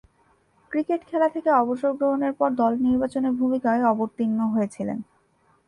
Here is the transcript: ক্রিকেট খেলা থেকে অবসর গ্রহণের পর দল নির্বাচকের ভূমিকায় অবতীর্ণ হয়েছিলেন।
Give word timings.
ক্রিকেট 0.71 1.01
খেলা 1.09 1.27
থেকে 1.29 1.49
অবসর 1.61 1.91
গ্রহণের 1.93 2.33
পর 2.33 2.49
দল 2.55 2.73
নির্বাচকের 2.85 3.33
ভূমিকায় 3.39 3.81
অবতীর্ণ 3.83 4.39
হয়েছিলেন। 4.53 4.99